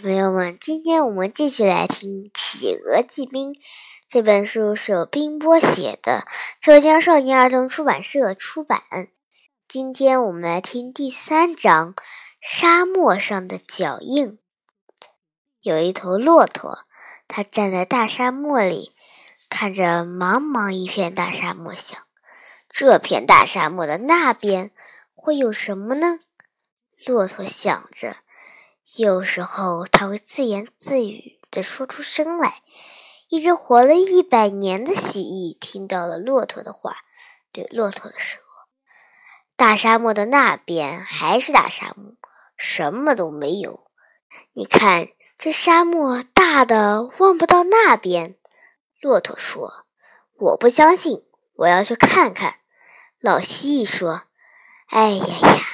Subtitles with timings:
[0.00, 3.52] 朋友们，今天我们继续来听《企鹅记兵》
[4.08, 6.24] 这本书，是由冰波写的，
[6.58, 8.80] 浙江少年儿童出版社出版。
[9.68, 11.94] 今天我们来听第三章
[12.40, 14.28] 《沙漠上的脚印》。
[15.60, 16.86] 有一头骆驼，
[17.28, 18.94] 它站在大沙漠里，
[19.50, 21.98] 看着茫茫一片大沙漠，想：
[22.70, 24.70] 这片大沙漠的那边
[25.14, 26.18] 会有什么呢？
[27.04, 28.16] 骆驼想着。
[28.98, 32.62] 有时候，他会自言自语地说出声来。
[33.28, 36.96] 一只活了一百年的蜥蜴听到了骆驼的话，
[37.52, 38.42] 对骆驼的说
[39.54, 42.14] ：“大沙漠的那边还是大沙漠，
[42.56, 43.86] 什么都没有。
[44.54, 48.34] 你看，这沙漠大的望不到那边。”
[49.00, 49.86] 骆驼说
[50.36, 52.58] ：“我不相信，我要去看看。”
[53.20, 54.24] 老蜥蜴说
[54.90, 55.64] ：“哎呀呀，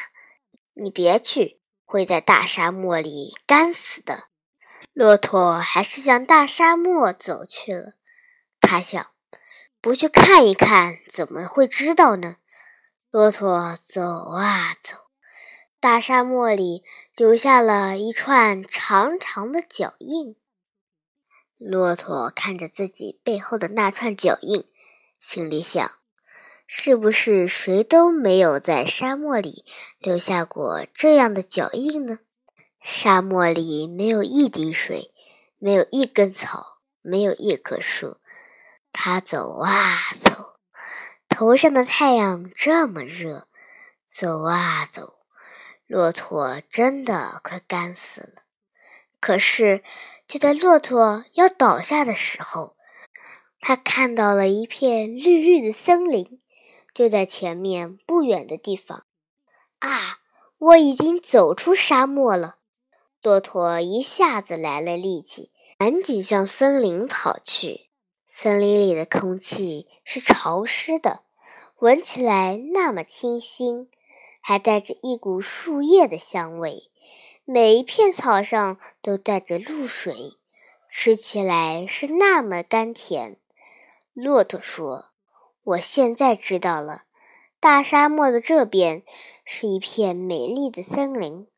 [0.74, 4.24] 你别去。”会在大沙漠里干死的。
[4.92, 7.94] 骆驼还是向大沙漠走去了。
[8.60, 9.06] 他想，
[9.80, 12.36] 不去看一看，怎么会知道呢？
[13.10, 14.96] 骆驼走啊走，
[15.80, 16.82] 大沙漠里
[17.14, 20.36] 留下了一串长长的脚印。
[21.56, 24.68] 骆驼看着自己背后的那串脚印，
[25.18, 25.92] 心里想。
[26.68, 29.64] 是不是谁都没有在沙漠里
[30.00, 32.18] 留下过这样的脚印呢？
[32.82, 35.12] 沙漠里没有一滴水，
[35.58, 38.16] 没有一根草，没有一棵树。
[38.92, 40.56] 他走啊走，
[41.28, 43.46] 头上的太阳这么热，
[44.10, 45.18] 走啊走，
[45.86, 48.42] 骆驼真的快干死了。
[49.20, 49.84] 可是，
[50.26, 52.76] 就在骆驼要倒下的时候，
[53.60, 56.40] 他看到了一片绿绿的森林。
[56.96, 59.04] 就在前面不远的地方，
[59.80, 60.20] 啊！
[60.58, 62.56] 我已经走出沙漠了。
[63.20, 67.90] 骆驼一下子来了力气，赶紧向森林跑去。
[68.24, 71.24] 森林里的空气是潮湿的，
[71.80, 73.90] 闻起来那么清新，
[74.40, 76.90] 还带着一股树叶的香味。
[77.44, 80.38] 每一片草上都带着露水，
[80.88, 83.38] 吃起来是那么甘甜。
[84.14, 85.10] 骆驼说。
[85.66, 87.06] 我现在知道了，
[87.58, 89.02] 大沙漠的这边
[89.44, 91.48] 是一片美丽的森林。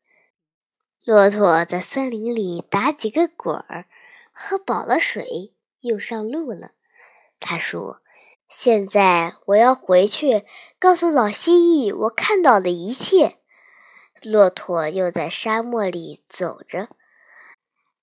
[1.03, 3.85] 骆驼在森林里打几个滚儿，
[4.31, 6.71] 喝饱了水，又上路了。
[7.39, 8.01] 他说
[8.49, 10.43] ：“现在我要回去
[10.79, 13.37] 告诉老蜥蜴我看到的一切。”
[14.23, 16.89] 骆驼又在沙漠里走着，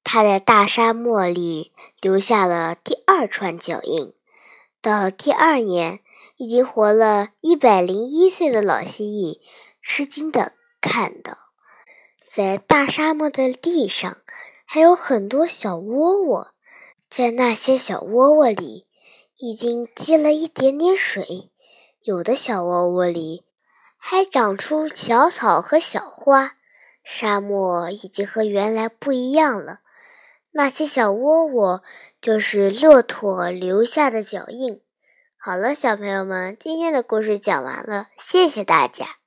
[0.04, 4.14] 他在大沙漠里留下了第二串脚印。
[4.86, 5.98] 到第二年，
[6.36, 9.40] 已经活了一百零一岁的老蜥蜴
[9.82, 11.36] 吃惊地看到，
[12.24, 14.18] 在大沙漠的地上
[14.64, 16.52] 还有很多小窝窝，
[17.10, 18.86] 在那些小窝窝里
[19.38, 21.50] 已经积了一点点水，
[22.02, 23.42] 有的小窝窝里
[23.96, 26.52] 还长出小草和小花。
[27.02, 29.80] 沙漠已经和原来不一样了。
[30.56, 31.82] 那些小窝窝
[32.18, 34.80] 就是骆驼留下的脚印。
[35.36, 39.25] 好了，小朋友们，今天的故事讲完了，谢谢大家。